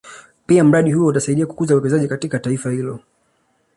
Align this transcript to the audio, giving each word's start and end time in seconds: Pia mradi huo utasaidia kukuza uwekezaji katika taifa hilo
Pia 0.45 0.63
mradi 0.63 0.91
huo 0.91 1.07
utasaidia 1.07 1.45
kukuza 1.45 1.73
uwekezaji 1.73 2.07
katika 2.07 2.39
taifa 2.39 2.71
hilo 2.71 2.99